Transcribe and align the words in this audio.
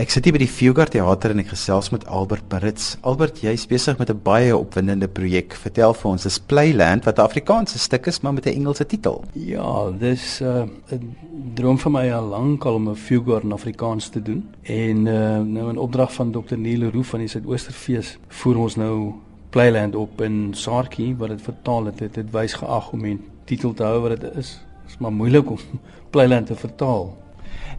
Ek 0.00 0.08
sit 0.08 0.24
hier 0.24 0.32
by 0.32 0.40
die 0.40 0.48
Fugard 0.48 0.94
Theater 0.94 1.34
en 1.34 1.42
ek 1.42 1.50
gesels 1.50 1.90
met 1.92 2.06
Albert 2.08 2.46
Parits. 2.48 2.94
Albert, 3.04 3.42
jy's 3.44 3.66
besig 3.68 3.98
met 3.98 4.08
'n 4.08 4.22
baie 4.24 4.56
opwindende 4.56 5.06
projek. 5.06 5.52
Vertel 5.52 5.92
vir 5.92 6.10
ons, 6.10 6.22
dis 6.22 6.38
Playland 6.38 7.04
wat 7.04 7.18
'n 7.18 7.20
Afrikaanse 7.20 7.78
stuk 7.78 8.06
is, 8.06 8.22
maar 8.22 8.32
met 8.32 8.46
'n 8.46 8.56
Engelse 8.56 8.86
titel. 8.86 9.22
Ja, 9.34 9.90
dis 9.90 10.40
uh, 10.40 10.64
'n 10.90 11.16
droom 11.54 11.78
van 11.78 11.92
my 11.92 12.10
al 12.10 12.24
lank 12.24 12.64
al 12.64 12.74
om 12.74 12.88
'n 12.88 12.96
Fugard 12.96 13.44
in 13.44 13.52
Afrikaans 13.52 14.08
te 14.08 14.22
doen. 14.22 14.48
En 14.62 15.06
uh, 15.06 15.40
nou 15.40 15.68
in 15.68 15.78
opdrag 15.78 16.12
van 16.14 16.32
Dr. 16.32 16.56
Neil 16.56 16.90
Roo 16.90 17.02
van 17.02 17.18
die 17.18 17.28
Suidoosterfees 17.28 18.18
voer 18.28 18.56
ons 18.56 18.76
nou 18.76 19.12
Playland 19.50 19.94
op 19.94 20.20
in 20.20 20.54
Saartjie 20.54 21.16
wat 21.16 21.28
dit 21.28 21.42
vertaal 21.42 21.84
het. 21.84 21.98
Dit 21.98 22.16
het 22.16 22.30
wys 22.30 22.54
geag 22.54 22.92
om 22.92 23.02
die 23.02 23.20
titel 23.44 23.74
te 23.74 23.84
hou 23.84 24.00
wat 24.00 24.20
dit 24.20 24.36
is. 24.36 24.58
Dit 24.82 24.90
is 24.90 24.98
maar 24.98 25.12
moeilik 25.12 25.50
om 25.50 25.58
Playland 26.10 26.46
te 26.46 26.54
vertaal. 26.54 27.21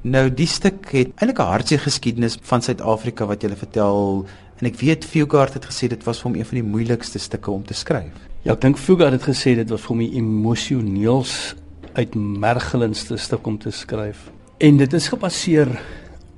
Nou 0.01 0.29
die 0.33 0.47
stuk 0.47 0.91
het 0.91 1.11
eintlik 1.15 1.39
'n 1.39 1.51
hartseer 1.51 1.79
geskiedenis 1.79 2.37
van 2.41 2.61
Suid-Afrika 2.61 3.25
wat 3.25 3.43
jy 3.43 3.55
vertel 3.55 4.25
en 4.59 4.67
ek 4.67 4.75
weet 4.79 5.05
Fugard 5.05 5.53
het 5.53 5.65
gesê 5.65 5.87
dit 5.87 6.03
was 6.03 6.21
vir 6.21 6.31
hom 6.31 6.39
een 6.39 6.45
van 6.45 6.57
die 6.59 6.69
moeilikste 6.69 7.19
stukke 7.19 7.51
om 7.51 7.63
te 7.63 7.73
skryf. 7.73 8.13
Ja, 8.43 8.53
ek 8.53 8.61
dink 8.61 8.77
Fugard 8.77 9.11
het 9.11 9.23
gesê 9.23 9.55
dit 9.55 9.69
was 9.69 9.81
vir 9.81 9.87
hom 9.87 9.99
die 9.99 10.15
emosioneels 10.15 11.55
uitmergelendste 11.93 13.17
stuk 13.17 13.47
om 13.47 13.57
te 13.57 13.71
skryf. 13.71 14.31
En 14.57 14.77
dit 14.77 14.93
is 14.93 15.07
gebaseer 15.07 15.81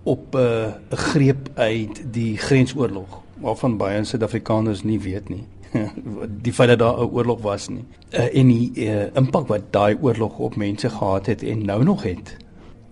op 0.04 0.36
'n 0.36 0.38
uh, 0.38 0.74
greep 0.90 1.50
uit 1.56 2.04
die 2.12 2.38
grensoorlog 2.38 3.22
waarvan 3.42 3.78
baie 3.78 4.04
Suid-Afrikaners 4.04 4.84
nie 4.84 5.00
weet 5.00 5.30
nie. 5.30 5.44
die 6.46 6.54
feit 6.54 6.70
dat 6.70 6.80
daar 6.80 6.98
'n 7.00 7.12
oorlog 7.12 7.42
was 7.42 7.68
nie. 7.68 7.86
Uh, 8.12 8.38
en 8.38 8.48
die 8.48 8.72
uh, 8.76 9.16
impak 9.16 9.48
wat 9.48 9.62
daai 9.70 9.98
oorlog 10.02 10.38
op 10.38 10.56
mense 10.56 10.90
gehad 10.90 11.26
het 11.26 11.44
en 11.44 11.66
nou 11.66 11.84
nog 11.84 12.04
het. 12.04 12.38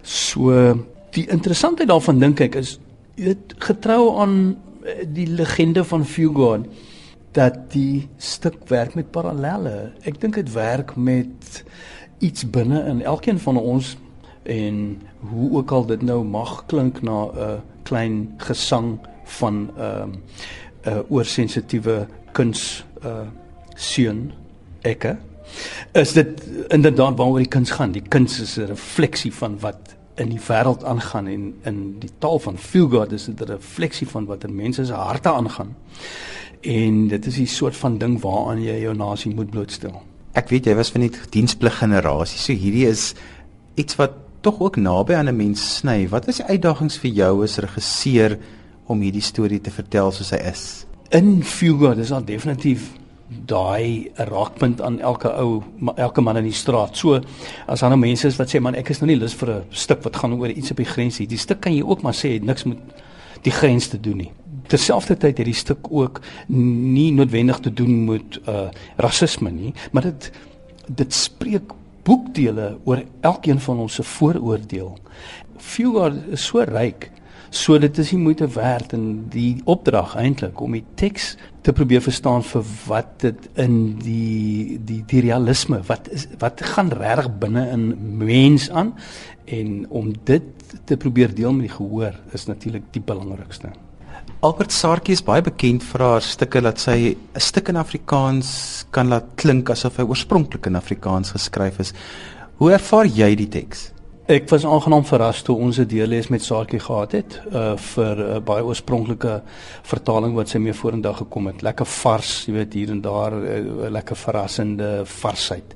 So 0.04 0.52
die 1.16 1.28
interessantheid 1.32 1.90
daarvan 1.90 2.20
dink 2.20 2.42
ek 2.44 2.58
is 2.60 2.78
dit 3.16 3.56
getrou 3.64 4.18
aan 4.20 4.36
eh, 4.84 5.06
die 5.08 5.28
legende 5.30 5.84
van 5.88 6.06
Fugard 6.06 6.68
dat 7.34 7.72
die 7.73 8.08
stuk 8.18 8.60
werk 8.70 8.94
met 8.94 9.10
parallelle. 9.12 9.94
Ek 10.06 10.20
dink 10.22 10.36
dit 10.38 10.52
werk 10.54 10.95
met 10.95 11.64
iets 12.22 12.45
binne 12.45 12.84
in 12.92 13.02
elkeen 13.02 13.40
van 13.42 13.58
ons 13.58 13.95
en 14.44 15.02
hoe 15.32 15.50
ook 15.58 15.72
al 15.72 15.86
dit 15.90 16.02
nou 16.06 16.20
mag 16.23 16.66
klink 16.67 17.02
na 17.02 17.26
'n 17.26 17.38
uh, 17.38 17.58
klein 17.84 18.34
gesang 18.38 19.00
van 19.40 19.56
'n 19.56 19.70
uh, 19.80 20.06
'n 20.06 20.20
uh, 20.90 21.00
oorsensitiewe 21.10 22.08
kuns 22.32 22.86
uh 23.06 23.28
seun 23.76 24.32
ekke 24.82 25.17
is 25.91 26.13
dit 26.13 26.44
inderdaad 26.67 27.17
waaroor 27.17 27.44
die 27.44 27.47
kuns 27.47 27.72
gaan. 27.72 27.91
Die 27.91 28.08
kuns 28.08 28.39
is 28.39 28.58
'n 28.58 28.66
refleksie 28.66 29.33
van 29.33 29.59
wat 29.59 29.95
in 30.16 30.30
die 30.30 30.41
wêreld 30.47 30.83
aangaan 30.86 31.27
en 31.27 31.53
in 31.63 31.99
die 31.99 32.11
taal 32.19 32.39
van 32.39 32.58
god 32.58 33.11
is 33.11 33.25
dit 33.25 33.41
'n 33.41 33.52
refleksie 33.52 34.08
van 34.08 34.25
wat 34.25 34.44
in 34.44 34.55
mense 34.55 34.86
se 34.86 34.94
harte 34.94 35.30
aangaan. 35.30 35.75
En 36.61 37.08
dit 37.08 37.25
is 37.25 37.38
'n 37.38 37.45
soort 37.45 37.77
van 37.77 37.97
ding 37.97 38.21
waaraan 38.21 38.61
jy 38.61 38.80
jou 38.80 38.95
nasie 38.95 39.36
moet 39.36 39.49
blootstel. 39.49 40.02
Ek 40.33 40.49
weet 40.49 40.66
jy 40.66 40.75
was 40.75 40.91
van 40.91 41.02
die 41.02 41.11
diensplig 41.30 41.77
generasie. 41.77 42.39
So 42.39 42.53
hierdie 42.53 42.88
is 42.88 43.14
iets 43.75 43.95
wat 43.95 44.11
tog 44.41 44.59
ook 44.59 44.75
naby 44.75 45.14
aan 45.14 45.30
'n 45.30 45.36
mens 45.36 45.75
sny. 45.75 46.08
Wat 46.09 46.27
is 46.27 46.36
die 46.36 46.45
uitdagings 46.45 46.97
vir 46.97 47.11
jou 47.11 47.44
as 47.44 47.58
regisseur 47.58 48.38
om 48.86 49.02
hierdie 49.02 49.21
storie 49.21 49.61
te 49.61 49.71
vertel 49.71 50.11
soos 50.11 50.30
hy 50.30 50.38
is? 50.38 50.86
In 51.09 51.44
god 51.80 51.97
is 51.97 52.08
daar 52.08 52.25
definitief 52.25 52.91
daai 53.28 54.12
raakpunt 54.16 54.82
aan 54.82 55.00
elke 55.00 55.32
ou 55.40 55.64
elke 55.96 56.22
man 56.22 56.38
in 56.38 56.48
die 56.48 56.56
straat. 56.56 56.98
So 56.98 57.20
as 57.68 57.80
daar 57.80 57.90
nou 57.94 58.00
mense 58.00 58.28
is 58.28 58.38
wat 58.38 58.52
sê 58.52 58.62
man 58.62 58.76
ek 58.76 58.90
is 58.94 59.02
nou 59.02 59.10
nie 59.10 59.20
lus 59.20 59.34
vir 59.34 59.50
'n 59.50 59.64
stuk 59.70 60.04
wat 60.04 60.16
gaan 60.16 60.40
oor 60.40 60.50
iets 60.50 60.72
op 60.72 60.78
die 60.78 60.86
grens 60.86 61.18
hier. 61.18 61.28
Die 61.28 61.38
stuk 61.38 61.62
kan 61.62 61.74
jy 61.74 61.84
ook 61.84 62.02
maar 62.02 62.14
sê 62.14 62.34
het 62.34 62.44
niks 62.44 62.64
met 62.64 62.78
die 63.42 63.52
grens 63.52 63.88
te 63.88 64.00
doen 64.00 64.18
nie. 64.18 64.32
Terselfdertyd 64.68 65.38
het 65.38 65.46
die 65.46 65.54
stuk 65.54 65.88
ook 65.90 66.22
nie 66.48 67.12
noodwendig 67.12 67.60
te 67.60 67.74
doen 67.74 68.06
met 68.06 68.40
uh 68.48 68.70
rasisme 68.98 69.52
nie, 69.52 69.74
maar 69.92 70.04
dit 70.04 70.32
dit 70.88 71.14
spreek 71.14 71.73
boekdele 72.04 72.78
oor 72.83 73.04
elkeen 73.22 73.60
van 73.60 73.78
ons 73.78 73.94
se 73.94 74.04
vooroordeel. 74.04 74.98
Fugard 75.58 76.28
is 76.32 76.45
so 76.45 76.60
ryk 76.60 77.10
So 77.53 77.77
dit 77.77 77.97
is 78.02 78.09
nie 78.15 78.21
moeite 78.23 78.47
werd 78.55 78.95
en 78.97 79.03
die 79.30 79.61
opdrag 79.69 80.15
eintlik 80.17 80.58
om 80.61 80.73
die 80.73 80.86
teks 80.97 81.36
te 81.61 81.73
probeer 81.75 82.02
verstaan 82.02 82.41
vir 82.47 82.65
wat 82.87 83.11
dit 83.21 83.45
in 83.61 83.75
die 84.02 84.80
die 84.81 85.03
die 85.11 85.21
realisme 85.27 85.83
wat 85.86 86.09
is 86.09 86.25
wat 86.41 86.64
gaan 86.73 86.89
regtig 86.97 87.30
binne 87.43 87.67
in 87.75 87.86
mens 88.23 88.71
aan 88.73 88.95
en 89.45 89.86
om 89.93 90.09
dit 90.25 90.49
te 90.89 90.97
probeer 90.97 91.36
deel 91.37 91.53
met 91.53 91.67
die 91.69 91.75
gehoor 91.75 92.17
is 92.33 92.49
natuurlik 92.49 92.89
die 92.97 93.05
belangrikste. 93.05 93.70
Albert 94.41 94.73
Saartjie 94.73 95.14
is 95.14 95.21
baie 95.23 95.45
bekend 95.45 95.85
vir 95.93 96.08
haar 96.08 96.25
stukke 96.25 96.61
dat 96.61 96.81
sy 96.81 97.14
'n 97.14 97.39
stuk 97.39 97.70
in 97.70 97.77
Afrikaans 97.77 98.85
kan 98.89 99.14
laat 99.14 99.35
klink 99.35 99.70
asof 99.70 99.97
hy 99.97 100.09
oorspronklik 100.09 100.65
in 100.65 100.75
Afrikaans 100.75 101.37
geskryf 101.37 101.80
is. 101.80 101.93
Hoe 102.58 102.71
ervaar 102.71 103.05
jy 103.05 103.35
die 103.35 103.47
teks? 103.47 103.91
Ek 104.23 104.45
was 104.48 104.64
aangenaam 104.64 105.04
verras 105.04 105.42
toe 105.44 105.58
ons 105.60 105.78
'n 105.80 105.86
deurlees 105.86 106.30
met 106.30 106.42
Saartjie 106.42 106.80
gehad 106.80 107.11
het 107.11 107.42
uh 107.52 107.76
vir 107.76 108.16
'n 108.16 108.36
uh, 108.36 108.39
baie 108.39 108.64
oorspronklike 108.64 109.42
vertaling 109.84 110.34
wat 110.36 110.50
sy 110.50 110.58
mee 110.58 110.73
vorendag 110.73 111.17
gekom 111.17 111.48
het. 111.48 111.61
Lekker 111.61 111.86
vars, 111.86 112.45
jy 112.45 112.54
weet 112.54 112.73
hier 112.73 112.89
en 112.89 113.02
daar 113.02 113.32
'n 113.32 113.44
uh, 113.44 113.89
lekker 113.89 114.16
verrassende 114.16 115.02
varsheid. 115.04 115.76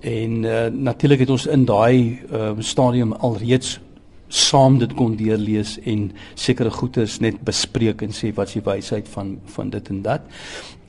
En 0.00 0.42
uh 0.42 0.66
natuurlik 0.66 1.18
het 1.18 1.30
ons 1.30 1.46
in 1.46 1.64
daai 1.64 2.18
uh 2.32 2.58
stadium 2.58 3.12
alreeds 3.12 3.80
saam 4.28 4.78
dit 4.78 4.94
kon 4.94 5.16
deurlees 5.16 5.78
en 5.84 6.12
sekere 6.34 6.70
goedes 6.70 7.20
net 7.20 7.40
bespreek 7.40 8.02
en 8.02 8.10
sê 8.10 8.34
wat 8.34 8.48
is 8.48 8.52
die 8.52 8.62
wysheid 8.72 9.08
van 9.08 9.38
van 9.44 9.70
dit 9.70 9.88
en 9.88 10.02
dat. 10.02 10.20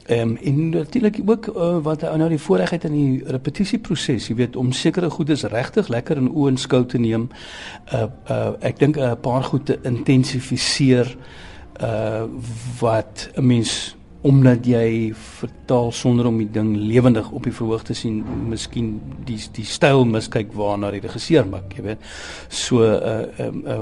Ehm 0.07 0.29
um, 0.29 0.37
en 0.37 0.69
natuurlik 0.69 1.19
ook 1.25 1.47
uh, 1.47 1.77
wat 1.83 2.01
hy 2.01 2.15
nou 2.15 2.29
die 2.29 2.39
voorreg 2.39 2.69
het 2.69 2.83
in 2.87 2.93
die 2.95 3.23
repetisieproses, 3.27 4.29
jy 4.29 4.35
weet 4.39 4.55
om 4.55 4.71
sekere 4.71 5.09
goedes 5.11 5.43
regtig 5.51 5.89
lekker 5.91 6.21
in 6.21 6.29
oënskou 6.31 6.85
te 6.87 6.97
neem. 6.97 7.27
Uh 7.91 8.07
uh 8.31 8.53
ek 8.63 8.79
dink 8.79 8.95
'n 8.95 9.19
paar 9.19 9.43
goed 9.43 9.65
te 9.65 9.79
intensifiseer 9.83 11.11
uh 11.81 12.23
wat 12.79 13.29
'n 13.35 13.45
mens 13.45 13.97
omdat 14.21 14.65
jy 14.65 15.13
vertaal 15.13 15.91
sonder 15.91 16.25
om 16.25 16.37
die 16.37 16.49
ding 16.51 16.75
lewendig 16.75 17.29
op 17.31 17.43
die 17.43 17.53
verhoog 17.53 17.83
te 17.83 17.93
sien, 17.93 18.23
miskien 18.49 19.01
die 19.25 19.39
die 19.51 19.65
styl 19.65 20.05
miskyk 20.05 20.53
waarna 20.53 20.91
die 20.91 21.03
regisseur 21.03 21.45
maak, 21.47 21.75
jy 21.75 21.83
weet. 21.83 21.99
So 22.49 22.79
'n 22.79 23.03
uh, 23.03 23.47
'n 23.47 23.63
uh, 23.65 23.75
uh, 23.75 23.81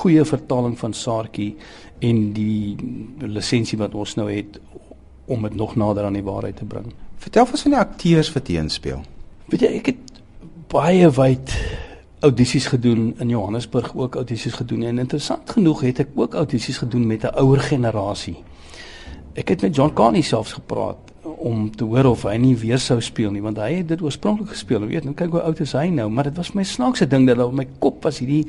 goeie 0.00 0.24
vertaling 0.24 0.78
van 0.78 0.92
Saartjie 0.92 1.56
en 1.98 2.32
die 2.32 2.76
lisensie 3.20 3.78
wat 3.78 3.94
ons 3.94 4.14
nou 4.16 4.30
het 4.32 4.58
om 5.26 5.42
dit 5.42 5.54
nog 5.54 5.76
nader 5.76 6.04
aan 6.04 6.18
die 6.18 6.24
waarheid 6.24 6.56
te 6.56 6.64
bring. 6.64 6.92
Vertel 7.16 7.46
ons 7.50 7.62
van 7.62 7.74
die 7.74 7.80
akteurs 7.80 8.32
wat 8.32 8.46
hier 8.46 8.70
speel. 8.70 9.02
Weet 9.50 9.60
jy, 9.60 9.72
ek 9.80 9.86
het 9.92 10.20
baie 10.70 11.10
wyd 11.10 11.52
audisies 12.26 12.66
gedoen 12.66 13.14
in 13.22 13.28
Johannesburg 13.28 13.92
ook 13.94 14.14
audisies 14.14 14.54
gedoen 14.58 14.82
en 14.82 14.98
interessant 14.98 15.50
genoeg 15.50 15.80
het 15.86 16.00
ek 16.06 16.14
ook 16.14 16.34
audisies 16.34 16.78
gedoen 16.82 17.06
met 17.06 17.24
'n 17.24 17.34
ouer 17.38 17.60
generasie. 17.60 18.36
Ek 19.34 19.48
het 19.48 19.62
met 19.62 19.74
John 19.76 19.92
Carney 19.92 20.22
selfs 20.22 20.52
gepraat 20.52 20.98
om 21.22 21.70
te 21.70 21.84
hoor 21.84 22.04
of 22.04 22.22
hy 22.22 22.36
nie 22.36 22.56
weer 22.56 22.78
sou 22.78 23.00
speel 23.00 23.30
nie 23.30 23.42
want 23.42 23.56
hy 23.56 23.72
het 23.72 23.88
dit 23.88 24.02
oorspronklik 24.02 24.48
gespeel. 24.48 24.80
Jy 24.80 24.86
weet, 24.86 25.04
nou 25.04 25.14
kyk 25.14 25.30
hoe 25.30 25.40
oud 25.40 25.60
is 25.60 25.72
hy 25.72 25.88
nou, 25.88 26.10
maar 26.10 26.24
dit 26.24 26.36
was 26.36 26.52
my 26.52 26.64
snaakse 26.64 27.06
ding 27.06 27.26
dat 27.26 27.38
op 27.38 27.52
my 27.52 27.66
kop 27.78 28.02
was 28.02 28.18
hierdie 28.18 28.46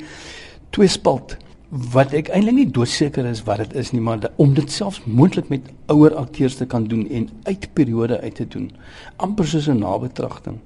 twee 0.70 0.88
spalt 0.88 1.36
wat 1.68 2.14
ek 2.16 2.30
eintlik 2.32 2.54
nie 2.56 2.70
doodseker 2.72 3.26
is 3.28 3.42
wat 3.44 3.58
dit 3.58 3.74
is 3.76 3.90
nie 3.92 4.00
maar 4.00 4.30
om 4.36 4.54
dit 4.56 4.70
selfs 4.72 5.02
moontlik 5.04 5.50
met 5.52 5.66
ouer 5.92 6.14
akteurs 6.16 6.56
te 6.56 6.66
kan 6.66 6.86
doen 6.88 7.04
en 7.08 7.28
uit 7.42 7.68
periode 7.72 8.20
uit 8.20 8.34
te 8.34 8.48
doen. 8.48 8.70
Amper 9.16 9.46
soos 9.46 9.68
'n 9.68 9.78
nabetragting 9.78 10.58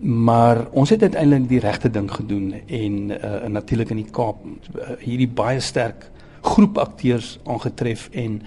maar 0.00 0.66
ons 0.70 0.90
het 0.90 1.02
uiteindelik 1.02 1.48
die 1.48 1.60
regte 1.60 1.90
ding 1.90 2.10
gedoen 2.12 2.54
en 2.66 3.10
uh, 3.10 3.46
natuurlik 3.46 3.90
in 3.90 4.00
die 4.00 4.10
Kaap 4.10 4.44
uh, 4.44 4.96
hierdie 4.98 5.28
baie 5.28 5.60
sterk 5.60 6.08
groep 6.40 6.78
akteurs 6.78 7.38
aangetref 7.44 8.08
en 8.16 8.40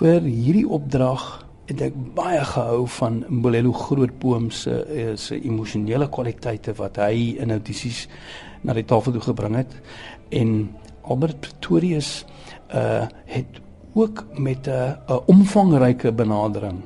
vir 0.00 0.22
hierdie 0.24 0.68
opdrag 0.68 1.44
het 1.68 1.82
ek 1.84 1.98
baie 2.16 2.40
gehou 2.44 2.86
van 2.96 3.22
Mbolelo 3.28 3.72
Grootboom 3.72 4.50
se 4.52 4.72
uh, 4.72 5.12
se 5.20 5.36
emosionele 5.36 6.08
kwaliteite 6.08 6.72
wat 6.80 6.96
hy 7.00 7.36
in 7.40 7.52
audisies 7.52 8.06
na 8.64 8.72
die 8.76 8.86
tafel 8.88 9.12
toe 9.12 9.24
gebring 9.24 9.58
het. 9.60 9.72
En 10.32 10.70
Albert 11.06 11.40
Pretorius 11.40 12.24
uh 12.74 13.06
het 13.24 13.60
ook 13.94 14.24
met 14.34 14.66
'n 14.66 14.96
'n 15.08 15.20
omvangryke 15.26 16.12
benadering 16.12 16.82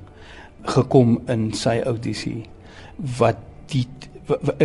gekom 0.62 1.20
in 1.26 1.52
sy 1.52 1.80
audisie 1.84 2.42
wat 3.18 3.36
die 3.66 3.86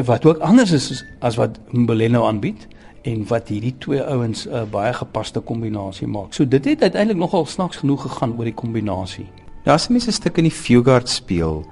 wat 0.05 0.25
ook 0.25 0.38
anders 0.38 0.71
is 0.71 1.05
as 1.19 1.35
wat 1.35 1.59
Mbeleno 1.71 2.25
aanbied 2.25 2.67
en 3.01 3.27
wat 3.27 3.47
hierdie 3.47 3.75
twee 3.77 4.03
ouens 4.03 4.45
'n 4.45 4.53
uh, 4.53 4.63
baie 4.71 4.94
gepaste 4.94 5.39
kombinasie 5.39 6.07
maak. 6.07 6.33
So 6.33 6.47
dit 6.47 6.65
het 6.65 6.81
uiteindelik 6.81 7.21
nogal 7.21 7.45
snaaks 7.45 7.77
genoeg 7.77 8.01
gegaan 8.01 8.38
oor 8.38 8.44
die 8.44 8.53
kombinasie. 8.53 9.27
Ja, 9.63 9.73
as 9.73 9.88
mense 9.88 10.09
'n 10.09 10.13
stuk 10.13 10.38
in 10.38 10.44
die 10.44 10.51
Fugard 10.51 11.09
speel, 11.09 11.65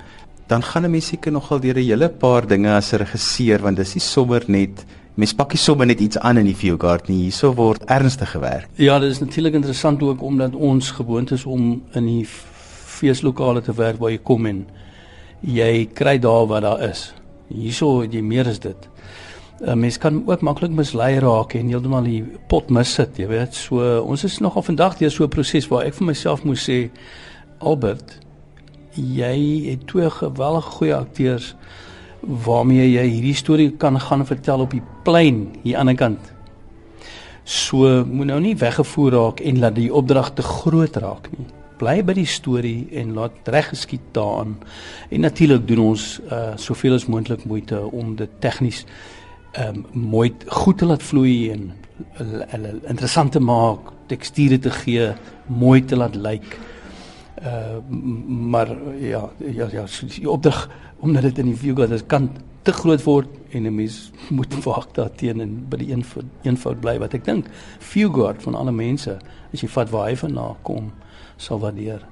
dan 0.48 0.64
gaan 0.64 0.86
'n 0.86 0.92
mens 0.92 1.08
seker 1.08 1.32
nogal 1.32 1.60
deur 1.60 1.76
'n 1.76 1.84
hele 1.84 2.10
paar 2.10 2.48
dinge 2.48 2.74
as 2.74 2.94
'n 2.94 2.98
regisseur 2.98 3.62
want 3.62 3.78
dis 3.78 3.94
nie 3.94 4.02
sommer 4.02 4.44
net 4.48 4.86
mens 5.16 5.34
pakkie 5.36 5.60
sommer 5.60 5.86
net 5.86 6.00
iets 6.00 6.18
aan 6.18 6.38
in 6.38 6.46
die 6.46 6.56
Viewgard 6.56 7.10
nie. 7.12 7.24
Hierso 7.26 7.54
word 7.56 7.84
ernstig 7.92 8.32
gewerk. 8.32 8.70
Ja, 8.80 9.00
dit 9.00 9.12
is 9.12 9.20
natuurlik 9.20 9.54
interessant 9.54 10.02
ook 10.02 10.22
omdat 10.22 10.56
ons 10.56 10.92
gewoond 10.92 11.32
is 11.32 11.46
om 11.46 11.84
in 11.92 12.06
die 12.06 12.26
feeslokale 13.02 13.62
te 13.62 13.74
werk 13.74 14.00
waar 14.00 14.12
jy 14.12 14.22
kom 14.24 14.46
en 14.46 14.66
jy 15.42 15.90
kry 15.94 16.18
daar 16.22 16.48
wat 16.48 16.64
daar 16.64 16.84
is. 16.90 17.12
Hierso 17.52 18.02
het 18.02 18.14
jy 18.14 18.22
meer 18.22 18.48
as 18.48 18.60
dit. 18.60 18.88
'n 19.62 19.70
uh, 19.70 19.76
Mens 19.76 19.98
kan 19.98 20.24
ook 20.26 20.42
maklik 20.42 20.72
mislei 20.72 21.20
raak 21.20 21.54
en 21.54 21.68
heeltemal 21.70 22.04
die 22.04 22.24
pot 22.48 22.70
mis 22.70 22.94
sit, 22.94 23.18
jy 23.18 23.28
weet. 23.28 23.54
So 23.54 24.02
ons 24.02 24.24
is 24.24 24.40
nogal 24.40 24.64
vandag 24.66 24.98
deur 24.98 25.12
so 25.12 25.24
'n 25.24 25.30
proses 25.30 25.68
waar 25.68 25.86
ek 25.86 25.94
vir 25.94 26.08
myself 26.08 26.44
moet 26.44 26.58
sê 26.58 26.90
Albert, 27.60 28.18
jy 28.96 29.70
het 29.70 29.88
twee 29.88 30.10
geweldige 30.10 30.72
goeie 30.72 30.96
akteurs 30.96 31.56
waarmee 32.22 32.86
jy 32.92 33.08
hierdie 33.08 33.38
storie 33.38 33.72
kan 33.82 34.00
gaan 34.00 34.26
vertel 34.26 34.66
op 34.66 34.76
die 34.76 34.84
plein 35.06 35.48
hier 35.64 35.78
aan 35.78 35.92
die 35.92 35.98
kant. 35.98 36.22
So 37.44 38.06
moet 38.06 38.30
nou 38.30 38.40
nie 38.44 38.56
weggevoer 38.58 39.16
raak 39.18 39.42
en 39.42 39.60
laat 39.60 39.76
die 39.76 39.90
opdrag 39.94 40.34
te 40.38 40.46
groot 40.46 40.96
raak 41.02 41.32
nie. 41.34 41.48
Bly 41.82 42.04
by 42.06 42.14
die 42.14 42.30
storie 42.30 42.88
en 43.02 43.16
laat 43.18 43.50
reg 43.50 43.72
geskied 43.74 44.12
daaraan. 44.14 44.60
En 45.10 45.26
natuurlik 45.26 45.66
doen 45.68 45.86
ons 45.92 46.20
uh 46.30 46.54
soveel 46.62 47.00
as 47.00 47.08
moontlik 47.10 47.46
moeite 47.50 47.82
om 47.90 48.16
dit 48.16 48.30
tegnies 48.40 48.86
um 49.58 49.86
mooi 49.92 50.30
goed 50.48 50.78
te 50.78 50.86
laat 50.86 51.04
vloei 51.04 51.52
en 51.52 51.72
hulle 52.18 52.76
interessant 52.90 53.32
te 53.32 53.40
maak, 53.40 53.90
teksture 54.08 54.60
te 54.60 54.70
gee, 54.84 55.10
mooi 55.48 55.82
te 55.86 55.98
laat 55.98 56.16
lyk. 56.16 56.46
Like. 56.46 56.81
Uh 57.42 57.78
maar 58.52 58.70
ja, 59.00 59.30
ja 59.38 59.68
ja, 59.72 59.86
die 60.16 60.30
opdrag 60.30 60.70
omdat 61.00 61.22
dit 61.22 61.38
in 61.38 61.46
die 61.46 61.58
view 61.58 61.92
is 61.92 62.06
kan 62.06 62.30
te 62.62 62.72
groot 62.72 63.04
word 63.04 63.28
en 63.50 63.64
'n 63.64 63.76
mens 63.76 64.12
moet 64.38 64.64
waak 64.64 64.94
daarteen 64.94 65.42
en 65.42 65.66
by 65.70 65.78
die 65.78 65.90
eenvoud 65.90 66.26
eenvoud 66.42 66.80
bly 66.80 67.00
wat 67.00 67.14
ek 67.14 67.26
dink 67.26 67.50
view 67.80 68.14
guard 68.14 68.44
van 68.44 68.56
alle 68.56 68.72
mense 68.72 69.18
as 69.54 69.62
jy 69.62 69.68
vat 69.68 69.90
waar 69.90 70.10
hy 70.10 70.16
vandaan 70.16 70.56
kom 70.62 70.92
sal 71.38 71.60
waardeer. 71.60 72.06